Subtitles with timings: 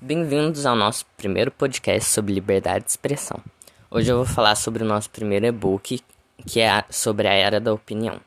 [0.00, 3.42] Bem-vindos ao nosso primeiro podcast sobre liberdade de expressão.
[3.90, 6.00] Hoje eu vou falar sobre o nosso primeiro e-book,
[6.46, 8.20] que é sobre a era da opinião.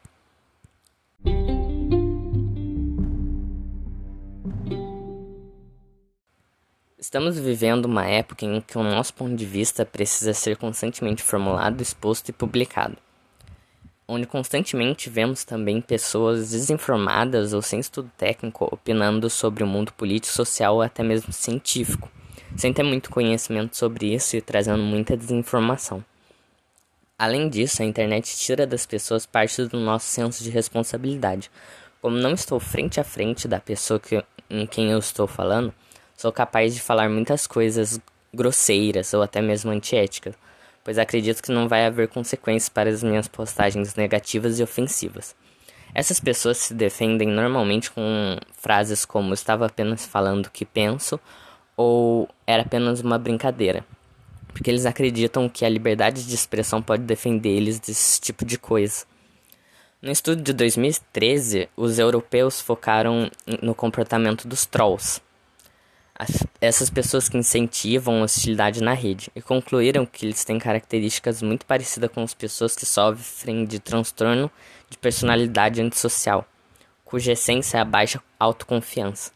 [7.00, 11.82] Estamos vivendo uma época em que o nosso ponto de vista precisa ser constantemente formulado,
[11.82, 12.98] exposto e publicado
[14.12, 20.34] onde constantemente vemos também pessoas desinformadas ou sem estudo técnico opinando sobre o mundo político,
[20.34, 22.12] social ou até mesmo científico,
[22.58, 26.04] sem ter muito conhecimento sobre isso e trazendo muita desinformação.
[27.18, 31.50] Além disso, a internet tira das pessoas parte do nosso senso de responsabilidade.
[32.02, 35.74] Como não estou frente a frente da pessoa que, em quem eu estou falando,
[36.18, 37.98] sou capaz de falar muitas coisas
[38.34, 40.36] grosseiras ou até mesmo antiéticas
[40.84, 45.36] pois acredito que não vai haver consequências para as minhas postagens negativas e ofensivas.
[45.94, 51.20] Essas pessoas se defendem normalmente com frases como estava apenas falando o que penso
[51.76, 53.86] ou era apenas uma brincadeira,
[54.54, 59.06] porque eles acreditam que a liberdade de expressão pode defender eles desse tipo de coisa.
[60.02, 63.30] No estudo de 2013, os europeus focaram
[63.62, 65.22] no comportamento dos trolls,
[66.60, 71.66] essas pessoas que incentivam a hostilidade na rede e concluíram que eles têm características muito
[71.66, 74.52] parecidas com as pessoas que sofrem de transtorno
[74.90, 76.46] de personalidade antissocial,
[77.04, 79.32] cuja essência é a baixa autoconfiança.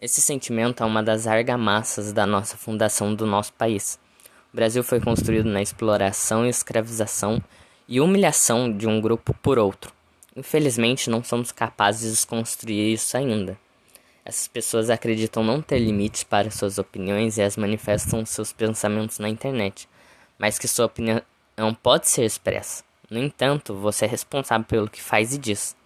[0.00, 3.98] Esse sentimento é uma das argamassas da nossa fundação do nosso país.
[4.52, 7.40] O Brasil foi construído na exploração escravização
[7.88, 9.92] e humilhação de um grupo por outro.
[10.34, 13.56] Infelizmente, não somos capazes de desconstruir isso ainda.
[14.24, 19.28] Essas pessoas acreditam não ter limites para suas opiniões e as manifestam seus pensamentos na
[19.28, 19.88] internet,
[20.38, 21.22] mas que sua opinião
[21.82, 22.84] pode ser expressa.
[23.10, 25.76] No entanto, você é responsável pelo que faz e diz.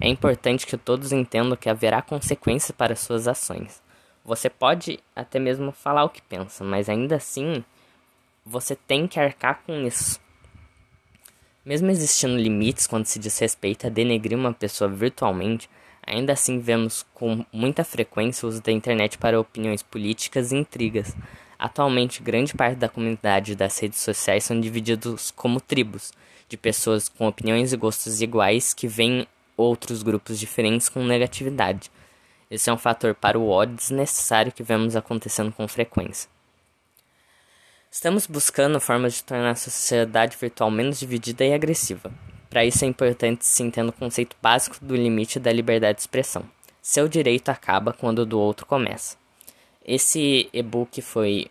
[0.00, 3.82] É importante que todos entendam que haverá consequências para suas ações.
[4.24, 7.64] Você pode até mesmo falar o que pensa, mas ainda assim
[8.46, 10.20] você tem que arcar com isso.
[11.64, 15.68] Mesmo existindo limites quando se diz respeito a denegrir uma pessoa virtualmente,
[16.06, 21.14] Ainda assim, vemos com muita frequência o uso da internet para opiniões políticas e intrigas.
[21.58, 26.12] Atualmente, grande parte da comunidade das redes sociais são divididos como tribos,
[26.48, 29.26] de pessoas com opiniões e gostos iguais que veem
[29.56, 31.90] outros grupos diferentes com negatividade.
[32.50, 36.28] Esse é um fator para o ódio desnecessário que vemos acontecendo com frequência.
[37.90, 42.12] Estamos buscando formas de tornar a sociedade virtual menos dividida e agressiva.
[42.54, 46.44] Para isso é importante se entender o conceito básico do limite da liberdade de expressão.
[46.80, 49.16] Seu direito acaba quando o do outro começa.
[49.84, 51.48] Esse e-book foi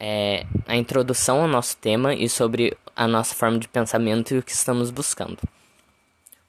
[0.00, 4.42] é, a introdução ao nosso tema e sobre a nossa forma de pensamento e o
[4.42, 5.38] que estamos buscando.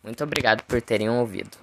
[0.03, 1.55] Muito obrigado por terem ouvido.